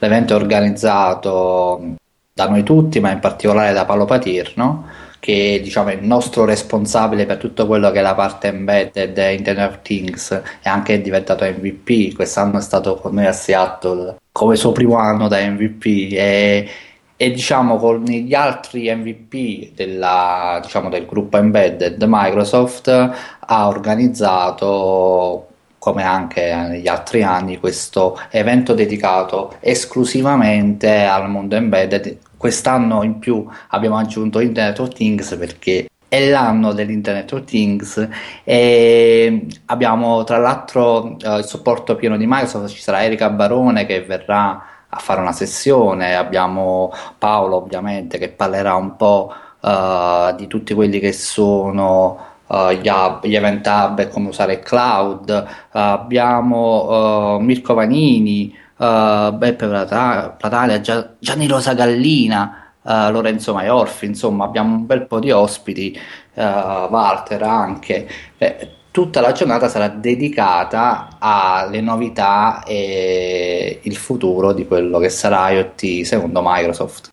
L'evento 0.00 0.32
è 0.32 0.36
organizzato 0.36 1.94
da 2.32 2.48
noi 2.48 2.64
tutti, 2.64 2.98
ma 2.98 3.12
in 3.12 3.20
particolare 3.20 3.72
da 3.72 3.84
Paolo 3.84 4.04
Patirno, 4.04 5.03
che 5.24 5.58
diciamo, 5.62 5.88
è 5.88 5.94
il 5.94 6.04
nostro 6.04 6.44
responsabile 6.44 7.24
per 7.24 7.38
tutto 7.38 7.66
quello 7.66 7.90
che 7.90 8.00
è 8.00 8.02
la 8.02 8.14
parte 8.14 8.48
embedded 8.48 9.16
Internet 9.16 9.70
of 9.70 9.78
Things 9.80 10.30
e 10.32 10.68
anche 10.68 10.92
è 10.92 11.00
diventato 11.00 11.46
MVP. 11.46 12.14
Quest'anno 12.14 12.58
è 12.58 12.60
stato 12.60 12.96
con 12.96 13.14
noi 13.14 13.24
a 13.24 13.32
Seattle 13.32 14.18
come 14.30 14.56
suo 14.56 14.72
primo 14.72 14.96
anno 14.96 15.26
da 15.26 15.38
MVP 15.38 16.12
e, 16.12 16.68
e 17.16 17.30
diciamo 17.30 17.78
con 17.78 18.02
gli 18.02 18.34
altri 18.34 18.94
MVP 18.94 19.74
della, 19.74 20.60
diciamo, 20.62 20.90
del 20.90 21.06
gruppo 21.06 21.38
embedded 21.38 22.04
Microsoft 22.06 22.88
ha 22.88 23.66
organizzato 23.66 25.46
come 25.78 26.02
anche 26.02 26.54
negli 26.54 26.88
altri 26.88 27.22
anni 27.22 27.58
questo 27.58 28.20
evento 28.28 28.74
dedicato 28.74 29.54
esclusivamente 29.60 31.02
al 31.04 31.30
mondo 31.30 31.56
embedded 31.56 32.18
quest'anno 32.44 33.02
in 33.04 33.18
più 33.20 33.42
abbiamo 33.68 33.96
aggiunto 33.96 34.38
Internet 34.38 34.78
of 34.78 34.90
Things 34.90 35.34
perché 35.36 35.88
è 36.06 36.28
l'anno 36.28 36.74
dell'Internet 36.74 37.32
of 37.32 37.44
Things 37.44 38.06
e 38.44 39.46
abbiamo 39.64 40.24
tra 40.24 40.36
l'altro 40.36 41.16
eh, 41.20 41.38
il 41.38 41.44
supporto 41.46 41.96
pieno 41.96 42.18
di 42.18 42.26
Microsoft, 42.26 42.68
ci 42.68 42.82
sarà 42.82 43.02
Erika 43.02 43.30
Barone 43.30 43.86
che 43.86 44.02
verrà 44.02 44.62
a 44.86 44.98
fare 44.98 45.22
una 45.22 45.32
sessione, 45.32 46.14
abbiamo 46.14 46.92
Paolo 47.16 47.56
ovviamente 47.56 48.18
che 48.18 48.28
parlerà 48.28 48.74
un 48.74 48.94
po' 48.96 49.32
uh, 49.60 50.34
di 50.36 50.46
tutti 50.46 50.74
quelli 50.74 51.00
che 51.00 51.14
sono 51.14 52.18
uh, 52.46 52.72
gli, 52.72 52.88
hub, 52.88 53.24
gli, 53.24 53.36
event 53.36 53.66
hub 53.66 54.00
e 54.00 54.08
come 54.08 54.28
usare 54.28 54.52
il 54.52 54.60
cloud, 54.60 55.30
uh, 55.30 55.66
abbiamo 55.70 57.38
Mirko 57.40 57.72
Vanini, 57.72 58.54
Beppe 58.76 59.66
Platalia, 59.66 60.80
Gianni 60.80 61.46
Rosa 61.46 61.74
Gallina, 61.74 62.72
uh, 62.82 63.10
Lorenzo 63.10 63.54
Maiorfi, 63.54 64.06
insomma 64.06 64.44
abbiamo 64.44 64.74
un 64.76 64.86
bel 64.86 65.06
po' 65.06 65.20
di 65.20 65.30
ospiti, 65.30 65.98
uh, 66.34 66.40
Walter 66.40 67.42
anche. 67.42 68.08
Eh, 68.38 68.68
tutta 68.90 69.20
la 69.20 69.32
giornata 69.32 69.68
sarà 69.68 69.88
dedicata 69.88 71.16
alle 71.18 71.80
novità 71.80 72.62
e 72.64 73.80
il 73.82 73.96
futuro 73.96 74.52
di 74.52 74.66
quello 74.66 74.98
che 74.98 75.08
sarà 75.08 75.50
IoT 75.50 76.02
secondo 76.02 76.40
Microsoft. 76.44 77.12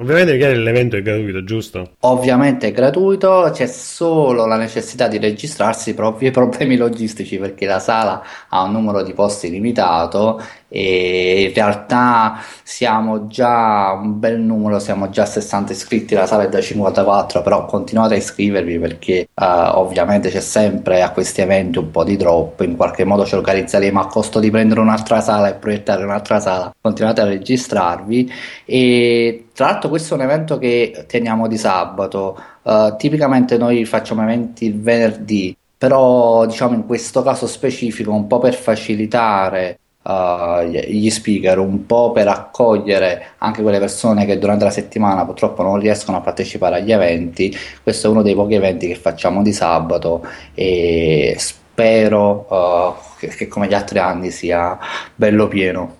Ovviamente 0.00 0.54
l'evento 0.54 0.96
è 0.96 1.02
gratuito, 1.02 1.42
giusto? 1.42 1.94
Ovviamente 2.00 2.68
è 2.68 2.72
gratuito, 2.72 3.50
c'è 3.52 3.66
solo 3.66 4.46
la 4.46 4.56
necessità 4.56 5.08
di 5.08 5.18
registrarsi 5.18 5.92
proprio 5.92 6.28
i 6.28 6.32
problemi 6.32 6.76
logistici 6.76 7.36
perché 7.36 7.66
la 7.66 7.80
sala 7.80 8.22
ha 8.48 8.62
un 8.62 8.70
numero 8.70 9.02
di 9.02 9.12
posti 9.12 9.50
limitato 9.50 10.40
e 10.68 11.44
in 11.48 11.54
realtà 11.54 12.40
siamo 12.62 13.26
già 13.26 13.92
un 13.92 14.18
bel 14.18 14.38
numero, 14.38 14.78
siamo 14.78 15.08
già 15.08 15.24
60 15.24 15.72
iscritti, 15.72 16.14
la 16.14 16.26
sala 16.26 16.44
è 16.44 16.48
da 16.48 16.60
54, 16.60 17.42
però 17.42 17.64
continuate 17.64 18.14
a 18.14 18.16
iscrivervi 18.18 18.78
perché 18.78 19.28
uh, 19.34 19.44
ovviamente 19.78 20.28
c'è 20.28 20.40
sempre 20.40 21.02
a 21.02 21.10
questi 21.10 21.40
eventi 21.40 21.78
un 21.78 21.90
po' 21.90 22.04
di 22.04 22.16
drop, 22.16 22.60
in 22.60 22.76
qualche 22.76 23.04
modo 23.04 23.24
ci 23.24 23.34
organizzeremo 23.34 23.98
a 24.00 24.06
costo 24.06 24.40
di 24.40 24.50
prendere 24.50 24.80
un'altra 24.80 25.20
sala 25.20 25.48
e 25.48 25.54
proiettare 25.54 26.04
un'altra 26.04 26.38
sala, 26.38 26.74
continuate 26.80 27.22
a 27.22 27.24
registrarvi. 27.24 28.30
E 28.66 29.46
tra 29.54 29.66
l'altro 29.66 29.88
questo 29.88 30.14
è 30.14 30.16
un 30.18 30.24
evento 30.24 30.58
che 30.58 31.04
teniamo 31.08 31.48
di 31.48 31.56
sabato, 31.56 32.38
uh, 32.62 32.94
tipicamente 32.96 33.56
noi 33.56 33.84
facciamo 33.86 34.22
eventi 34.22 34.66
il 34.66 34.78
venerdì, 34.80 35.56
però 35.78 36.44
diciamo 36.44 36.74
in 36.74 36.84
questo 36.84 37.22
caso 37.22 37.46
specifico 37.46 38.12
un 38.12 38.26
po' 38.26 38.38
per 38.38 38.54
facilitare 38.54 39.78
uh, 40.08 40.62
gli 40.62 41.10
speaker, 41.10 41.58
un 41.58 41.86
po' 41.86 42.12
per 42.12 42.28
accogliere 42.28 43.34
anche 43.38 43.62
quelle 43.62 43.78
persone 43.78 44.24
che 44.24 44.38
durante 44.38 44.64
la 44.64 44.70
settimana 44.70 45.24
purtroppo 45.24 45.62
non 45.62 45.78
riescono 45.78 46.16
a 46.16 46.20
partecipare 46.20 46.76
agli 46.76 46.92
eventi. 46.92 47.54
Questo 47.82 48.06
è 48.06 48.10
uno 48.10 48.22
dei 48.22 48.34
pochi 48.34 48.54
eventi 48.54 48.88
che 48.88 48.94
facciamo 48.94 49.42
di 49.42 49.52
sabato 49.52 50.26
e 50.54 51.36
spero 51.38 52.46
uh, 52.48 52.94
che, 53.18 53.28
che 53.28 53.46
come 53.46 53.68
gli 53.68 53.74
altri 53.74 53.98
anni 53.98 54.30
sia 54.30 54.78
bello 55.14 55.46
pieno. 55.46 55.96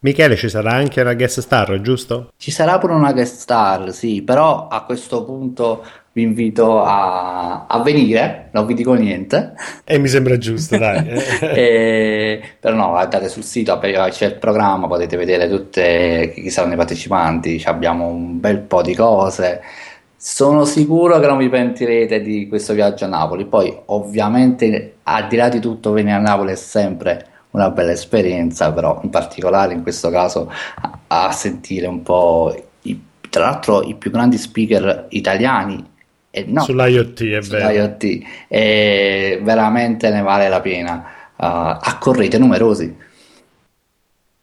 Michele, 0.00 0.34
ci 0.34 0.48
sarà 0.48 0.72
anche 0.72 1.00
una 1.00 1.14
guest 1.14 1.38
star, 1.38 1.80
giusto? 1.80 2.32
Ci 2.36 2.50
sarà 2.50 2.76
pure 2.78 2.92
una 2.92 3.12
guest 3.12 3.36
star, 3.36 3.92
sì, 3.92 4.22
però 4.22 4.66
a 4.66 4.82
questo 4.82 5.24
punto 5.24 5.84
vi 6.14 6.22
invito 6.22 6.82
a, 6.82 7.66
a, 7.66 7.82
venire, 7.82 8.48
non 8.52 8.66
vi 8.66 8.74
dico 8.74 8.92
niente. 8.92 9.54
E 9.84 9.98
mi 9.98 10.08
sembra 10.08 10.36
giusto, 10.36 10.76
dai. 10.76 11.08
e, 11.40 12.42
però 12.60 12.76
no, 12.76 12.94
andate 12.94 13.28
sul 13.28 13.42
sito, 13.42 13.78
c'è 13.78 14.26
il 14.26 14.36
programma, 14.36 14.86
potete 14.86 15.16
vedere 15.16 15.48
tutte 15.48 16.32
chi 16.34 16.50
saranno 16.50 16.74
i 16.74 16.76
partecipanti, 16.76 17.62
abbiamo 17.64 18.08
un 18.08 18.40
bel 18.40 18.58
po' 18.58 18.82
di 18.82 18.94
cose. 18.94 19.62
Sono 20.14 20.64
sicuro 20.64 21.18
che 21.18 21.26
non 21.26 21.38
vi 21.38 21.48
pentirete 21.48 22.20
di 22.20 22.46
questo 22.46 22.74
viaggio 22.74 23.06
a 23.06 23.08
Napoli. 23.08 23.46
Poi, 23.46 23.74
ovviamente, 23.86 24.96
al 25.04 25.26
di 25.28 25.36
là 25.36 25.48
di 25.48 25.60
tutto, 25.60 25.92
venire 25.92 26.16
a 26.16 26.20
Napoli 26.20 26.52
è 26.52 26.56
sempre 26.56 27.26
una 27.52 27.70
bella 27.70 27.92
esperienza, 27.92 28.70
però 28.72 29.00
in 29.02 29.10
particolare 29.10 29.72
in 29.72 29.82
questo 29.82 30.10
caso 30.10 30.50
a, 30.80 30.98
a 31.06 31.32
sentire 31.32 31.86
un 31.86 32.02
po' 32.02 32.54
i, 32.82 33.00
tra 33.28 33.44
l'altro 33.44 33.82
i 33.82 33.94
più 33.94 34.10
grandi 34.10 34.38
speaker 34.38 35.06
italiani 35.10 35.90
eh, 36.34 36.46
no, 36.48 36.62
sull'IoT 36.62 37.22
è 37.24 37.40
vero. 37.40 37.42
sull'IoT 37.42 38.04
e 38.48 39.38
veramente 39.42 40.08
ne 40.08 40.22
vale 40.22 40.48
la 40.48 40.60
pena. 40.62 41.04
Uh, 41.36 41.76
accorrete 41.80 42.38
numerosi. 42.38 42.96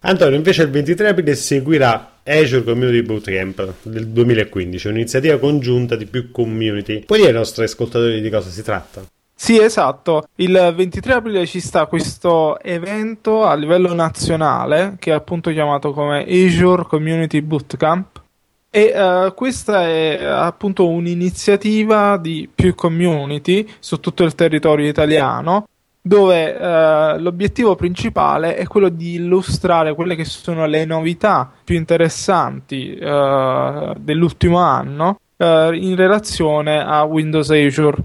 Antonio, 0.02 0.38
invece 0.38 0.64
il 0.64 0.70
23 0.70 1.10
aprile 1.10 1.34
seguirà 1.34 2.20
Azure 2.24 2.64
Community 2.64 3.02
Bootcamp 3.02 3.74
del 3.82 4.08
2015, 4.08 4.88
un'iniziativa 4.88 5.38
congiunta 5.40 5.96
di 5.96 6.06
più 6.06 6.32
community. 6.32 7.06
Puoi 7.06 7.20
dire 7.20 7.32
ai 7.32 7.38
nostri 7.38 7.64
ascoltatori 7.64 8.22
di 8.22 8.30
cosa 8.30 8.50
si 8.50 8.62
tratta? 8.62 9.04
Sì, 9.34 9.60
esatto. 9.60 10.28
Il 10.36 10.74
23 10.76 11.14
aprile 11.14 11.46
ci 11.48 11.60
sta 11.60 11.86
questo 11.88 12.60
evento 12.60 13.46
a 13.46 13.56
livello 13.56 13.94
nazionale 13.94 14.98
che 15.00 15.12
è 15.12 15.14
appunto 15.16 15.50
chiamato 15.50 15.92
come 15.92 16.24
Azure 16.28 16.84
Community 16.84 17.42
Bootcamp 17.42 18.22
e 18.72 18.94
uh, 18.94 19.34
questa 19.34 19.88
è 19.88 20.24
appunto 20.24 20.88
un'iniziativa 20.88 22.18
di 22.18 22.48
più 22.54 22.76
community 22.76 23.68
su 23.80 24.00
tutto 24.00 24.24
il 24.24 24.36
territorio 24.36 24.88
italiano 24.88 25.66
dove 26.02 26.52
uh, 26.52 27.20
l'obiettivo 27.20 27.76
principale 27.76 28.56
è 28.56 28.68
quello 28.68 28.90
di 28.90 29.16
illustrare 29.16 29.96
quelle 29.96 30.16
che 30.16 30.24
sono 30.24 30.66
le 30.68 30.86
novità 30.86 31.52
più 31.64 31.76
interessanti 31.76 32.98
uh, 33.02 33.94
dell'ultimo 33.98 34.60
anno 34.60 35.20
in 35.42 35.96
relazione 35.96 36.84
a 36.84 37.04
Windows 37.04 37.50
Azure. 37.52 37.96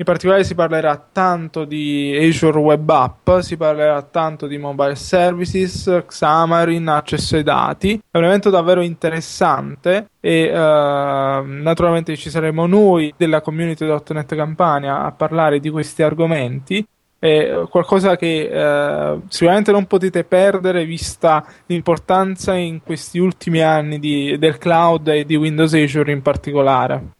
In 0.00 0.04
particolare 0.04 0.44
si 0.44 0.54
parlerà 0.54 1.08
tanto 1.10 1.64
di 1.64 2.16
Azure 2.16 2.60
Web 2.60 2.88
App, 2.88 3.38
si 3.38 3.56
parlerà 3.56 4.00
tanto 4.02 4.46
di 4.46 4.56
mobile 4.56 4.94
services, 4.94 6.04
Xamarin, 6.06 6.86
accesso 6.86 7.34
ai 7.34 7.42
dati. 7.42 8.00
È 8.08 8.16
un 8.16 8.22
evento 8.22 8.48
davvero 8.48 8.80
interessante 8.80 10.10
e 10.20 10.50
uh, 10.52 11.42
naturalmente 11.44 12.16
ci 12.16 12.30
saremo 12.30 12.66
noi 12.66 13.12
della 13.16 13.40
community.net 13.40 14.36
Campania 14.36 15.02
a 15.02 15.10
parlare 15.10 15.58
di 15.58 15.68
questi 15.68 16.04
argomenti 16.04 16.86
è 17.20 17.64
qualcosa 17.68 18.16
che 18.16 18.48
eh, 18.48 19.20
sicuramente 19.26 19.72
non 19.72 19.86
potete 19.86 20.22
perdere 20.22 20.84
vista 20.84 21.44
l'importanza 21.66 22.54
in 22.54 22.80
questi 22.80 23.18
ultimi 23.18 23.60
anni 23.60 23.98
di, 23.98 24.38
del 24.38 24.58
cloud 24.58 25.08
e 25.08 25.24
di 25.24 25.34
Windows 25.34 25.74
Azure 25.74 26.12
in 26.12 26.22
particolare. 26.22 27.16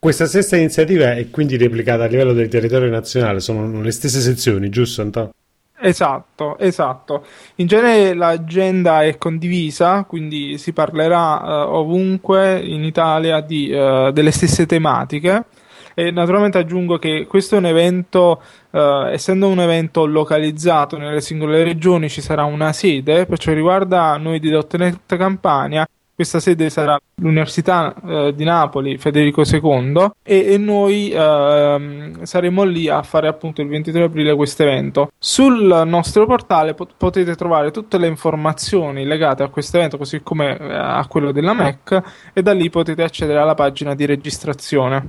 Questa 0.00 0.24
stessa 0.24 0.56
iniziativa 0.56 1.12
è 1.12 1.28
quindi 1.28 1.58
replicata 1.58 2.04
a 2.04 2.06
livello 2.06 2.32
del 2.32 2.48
territorio 2.48 2.88
nazionale, 2.88 3.38
sono 3.38 3.82
le 3.82 3.90
stesse 3.90 4.20
sezioni, 4.20 4.70
giusto 4.70 5.02
Antonio? 5.02 5.32
Esatto, 5.78 6.56
esatto. 6.56 7.26
In 7.56 7.66
genere 7.66 8.14
l'agenda 8.14 9.02
è 9.02 9.18
condivisa, 9.18 10.04
quindi 10.04 10.56
si 10.56 10.72
parlerà 10.72 11.66
uh, 11.66 11.74
ovunque 11.74 12.60
in 12.60 12.82
Italia 12.82 13.42
di, 13.42 13.70
uh, 13.70 14.10
delle 14.10 14.30
stesse 14.30 14.64
tematiche 14.64 15.44
e 15.92 16.10
naturalmente 16.10 16.56
aggiungo 16.56 16.96
che 16.96 17.26
questo 17.28 17.56
è 17.56 17.58
un 17.58 17.66
evento, 17.66 18.40
eh, 18.70 19.10
essendo 19.12 19.48
un 19.48 19.60
evento 19.60 20.06
localizzato 20.06 20.96
nelle 20.96 21.20
singole 21.20 21.62
regioni, 21.62 22.08
ci 22.08 22.22
sarà 22.22 22.44
una 22.44 22.72
sede, 22.72 23.26
per 23.26 23.38
ciò 23.38 23.52
riguarda 23.52 24.16
noi 24.16 24.38
di 24.38 24.50
.NET 24.50 25.16
Campania, 25.16 25.86
questa 26.20 26.38
sede 26.38 26.68
sarà 26.68 27.00
l'Università 27.14 27.94
eh, 28.06 28.34
di 28.34 28.44
Napoli 28.44 28.98
Federico 28.98 29.42
II 29.42 30.10
e, 30.22 30.52
e 30.52 30.58
noi 30.58 31.10
eh, 31.10 32.12
saremo 32.24 32.62
lì 32.64 32.90
a 32.90 33.02
fare 33.02 33.26
appunto 33.26 33.62
il 33.62 33.68
23 33.68 34.02
aprile 34.02 34.34
questo 34.34 34.64
evento. 34.64 35.12
Sul 35.18 35.82
nostro 35.86 36.26
portale 36.26 36.74
pot- 36.74 36.92
potete 36.94 37.34
trovare 37.36 37.70
tutte 37.70 37.96
le 37.96 38.06
informazioni 38.06 39.06
legate 39.06 39.44
a 39.44 39.48
questo 39.48 39.78
evento 39.78 39.96
così 39.96 40.20
come 40.22 40.58
eh, 40.58 40.62
a 40.62 41.06
quello 41.08 41.32
della 41.32 41.54
MEC 41.54 42.02
e 42.34 42.42
da 42.42 42.52
lì 42.52 42.68
potete 42.68 43.02
accedere 43.02 43.38
alla 43.38 43.54
pagina 43.54 43.94
di 43.94 44.04
registrazione. 44.04 45.06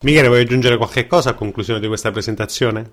Michele, 0.00 0.26
vuoi 0.26 0.40
aggiungere 0.40 0.76
qualche 0.76 1.06
cosa 1.06 1.30
a 1.30 1.34
conclusione 1.34 1.78
di 1.78 1.86
questa 1.86 2.10
presentazione? 2.10 2.90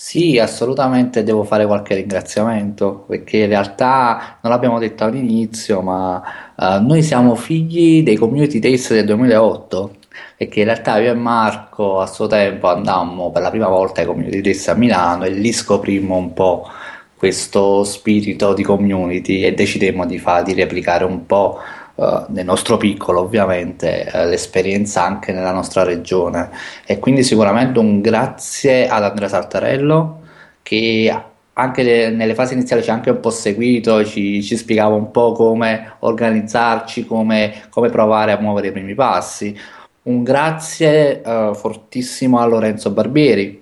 Sì, 0.00 0.38
assolutamente 0.38 1.24
devo 1.24 1.42
fare 1.42 1.66
qualche 1.66 1.96
ringraziamento 1.96 3.04
perché 3.08 3.38
in 3.38 3.48
realtà 3.48 4.38
non 4.40 4.52
l'abbiamo 4.52 4.78
detto 4.78 5.02
all'inizio, 5.02 5.82
ma 5.82 6.22
uh, 6.54 6.80
noi 6.80 7.02
siamo 7.02 7.34
figli 7.34 8.04
dei 8.04 8.14
Community 8.14 8.60
Days 8.60 8.90
del 8.92 9.04
2008 9.06 9.96
e 10.36 10.46
che 10.46 10.60
in 10.60 10.66
realtà 10.66 10.98
io 10.98 11.10
e 11.10 11.14
Marco 11.14 11.98
a 11.98 12.06
suo 12.06 12.28
tempo 12.28 12.68
andammo 12.68 13.32
per 13.32 13.42
la 13.42 13.50
prima 13.50 13.66
volta 13.66 14.00
ai 14.00 14.06
Community 14.06 14.40
Days 14.40 14.68
a 14.68 14.74
Milano 14.74 15.24
e 15.24 15.30
lì 15.30 15.52
scoprimmo 15.52 16.16
un 16.16 16.32
po' 16.32 16.68
questo 17.16 17.82
spirito 17.82 18.54
di 18.54 18.62
community 18.62 19.42
e 19.42 19.52
decidemmo 19.52 20.06
di, 20.06 20.20
fa- 20.20 20.42
di 20.42 20.54
replicare 20.54 21.04
un 21.04 21.26
po' 21.26 21.58
uh, 21.98 22.24
nel 22.28 22.44
nostro 22.44 22.76
piccolo 22.76 23.20
ovviamente 23.20 24.10
uh, 24.12 24.18
l'esperienza 24.28 25.04
anche 25.04 25.32
nella 25.32 25.52
nostra 25.52 25.82
regione 25.82 26.50
e 26.86 26.98
quindi 26.98 27.22
sicuramente 27.22 27.78
un 27.78 28.00
grazie 28.00 28.88
ad 28.88 29.02
Andrea 29.02 29.28
Saltarello 29.28 30.20
che 30.62 31.12
anche 31.54 31.82
le, 31.82 32.10
nelle 32.10 32.34
fasi 32.34 32.54
iniziali 32.54 32.82
ci 32.82 32.90
ha 32.90 32.94
anche 32.94 33.10
un 33.10 33.20
po' 33.20 33.30
seguito, 33.30 34.04
ci, 34.04 34.42
ci 34.42 34.56
spiegava 34.56 34.94
un 34.94 35.10
po' 35.10 35.32
come 35.32 35.96
organizzarci, 36.00 37.04
come, 37.04 37.64
come, 37.68 37.90
provare 37.90 38.30
a 38.32 38.40
muovere 38.40 38.68
i 38.68 38.72
primi 38.72 38.94
passi. 38.94 39.56
Un 40.02 40.22
grazie 40.22 41.20
uh, 41.24 41.54
fortissimo 41.54 42.38
a 42.38 42.46
Lorenzo 42.46 42.92
Barbieri 42.92 43.60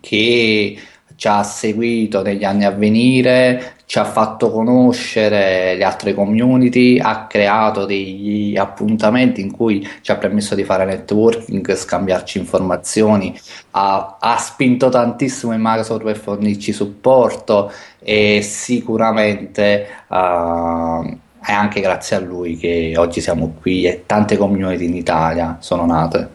che 0.00 0.78
ci 1.16 1.28
ha 1.28 1.42
seguito 1.42 2.22
negli 2.22 2.44
anni 2.44 2.64
a 2.64 2.70
venire, 2.70 3.73
ci 3.86 3.98
ha 3.98 4.04
fatto 4.04 4.50
conoscere 4.50 5.74
le 5.76 5.84
altre 5.84 6.14
community, 6.14 6.98
ha 6.98 7.26
creato 7.26 7.84
degli 7.84 8.56
appuntamenti 8.56 9.40
in 9.40 9.50
cui 9.50 9.86
ci 10.00 10.10
ha 10.10 10.16
permesso 10.16 10.54
di 10.54 10.64
fare 10.64 10.84
networking, 10.84 11.74
scambiarci 11.74 12.38
informazioni, 12.38 13.38
ha, 13.72 14.16
ha 14.18 14.36
spinto 14.38 14.88
tantissimo 14.88 15.52
in 15.52 15.60
Microsoft 15.60 16.02
per 16.02 16.16
fornirci 16.16 16.72
supporto 16.72 17.70
e 17.98 18.40
sicuramente 18.42 19.86
uh, 20.08 21.18
è 21.44 21.52
anche 21.52 21.80
grazie 21.80 22.16
a 22.16 22.20
lui 22.20 22.56
che 22.56 22.94
oggi 22.96 23.20
siamo 23.20 23.54
qui 23.60 23.84
e 23.84 24.04
tante 24.06 24.36
community 24.38 24.86
in 24.86 24.94
Italia 24.94 25.58
sono 25.60 25.84
nate. 25.84 26.30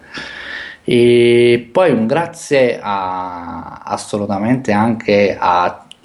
E 0.84 1.70
poi 1.72 1.92
un 1.92 2.08
grazie 2.08 2.80
a, 2.82 3.82
assolutamente 3.84 4.72
anche 4.72 5.36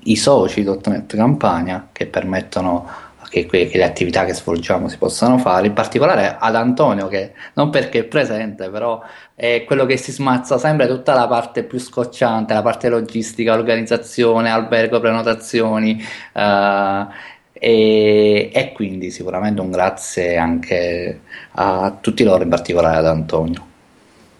ai 0.06 0.16
soci 0.16 0.62
.NET 0.64 1.16
Campania 1.16 1.88
che 1.92 2.06
permettono 2.06 3.04
che, 3.34 3.46
che, 3.46 3.70
le 3.72 3.84
attività 3.84 4.24
che 4.24 4.32
svolgiamo 4.32 4.88
si 4.88 4.96
possano 4.96 5.38
fare, 5.38 5.66
in 5.66 5.72
particolare 5.72 6.36
ad 6.38 6.54
Antonio 6.54 7.08
che 7.08 7.32
non 7.54 7.70
perché 7.70 8.00
è 8.00 8.04
presente, 8.04 8.70
però 8.70 9.02
è 9.34 9.64
quello 9.66 9.86
che 9.86 9.96
si 9.96 10.12
smazza 10.12 10.56
sempre 10.56 10.86
tutta 10.86 11.14
la 11.14 11.26
parte 11.26 11.64
più 11.64 11.78
scocciante, 11.78 12.54
la 12.54 12.62
parte 12.62 12.88
logistica, 12.88 13.54
organizzazione, 13.54 14.50
albergo, 14.50 15.00
prenotazioni. 15.00 16.00
Uh, 16.32 17.06
e, 17.52 18.50
e, 18.52 18.72
quindi 18.72 19.10
sicuramente 19.10 19.60
un 19.60 19.70
grazie 19.70 20.36
anche 20.36 21.20
a 21.52 21.96
tutti 22.00 22.22
loro, 22.22 22.44
in 22.44 22.50
particolare 22.50 22.98
ad 22.98 23.06
Antonio. 23.06 23.66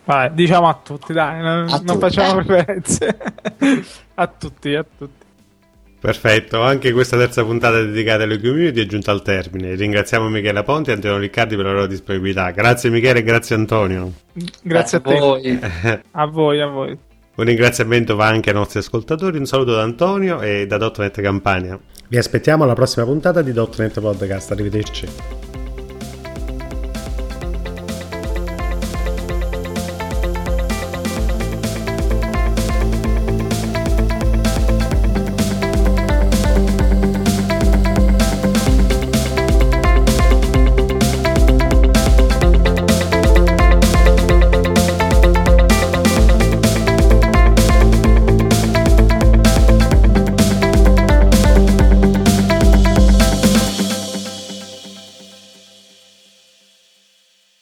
Vai, 0.05 0.33
diciamo 0.35 0.69
a 0.69 0.79
tutti, 0.83 1.13
dai, 1.13 1.41
non, 1.41 1.65
non 1.65 1.85
tutti. 1.85 1.99
facciamo 1.99 2.45
preferenze. 2.45 3.17
a 4.15 4.27
tutti, 4.27 4.75
a 4.75 4.85
tutti. 4.85 5.24
Perfetto, 6.05 6.61
anche 6.61 6.93
questa 6.93 7.17
terza 7.17 7.43
puntata 7.45 7.81
dedicata 7.81 8.25
alle 8.25 8.39
community 8.39 8.83
è 8.83 8.85
giunta 8.85 9.11
al 9.11 9.23
termine. 9.23 9.75
Ringraziamo 9.75 10.29
Michele 10.29 10.63
Ponti 10.63 10.91
e 10.91 10.93
Antonio 10.93 11.17
Riccardi 11.17 11.57
per 11.57 11.65
la 11.65 11.73
loro 11.73 11.87
disponibilità. 11.87 12.51
Grazie 12.51 12.91
Michele 12.91 13.21
e 13.21 13.23
grazie 13.23 13.55
Antonio. 13.55 14.13
Grazie, 14.35 14.61
grazie 14.63 14.99
a, 14.99 15.01
a 15.01 15.17
voi. 15.19 15.59
a 16.11 16.27
voi, 16.27 16.61
a 16.61 16.67
voi. 16.67 16.99
Un 17.37 17.45
ringraziamento 17.47 18.17
va 18.17 18.27
anche 18.27 18.51
ai 18.51 18.55
nostri 18.55 18.81
ascoltatori, 18.81 19.39
un 19.39 19.47
saluto 19.47 19.77
da 19.77 19.81
Antonio 19.81 20.43
e 20.43 20.67
da 20.67 20.77
Dotnet 20.77 21.23
Campania. 21.23 21.81
Vi 22.07 22.19
aspettiamo 22.19 22.65
alla 22.65 22.75
prossima 22.75 23.07
puntata 23.07 23.41
di 23.41 23.53
Dotnet 23.55 23.99
Podcast, 23.99 24.51
arrivederci. 24.51 25.44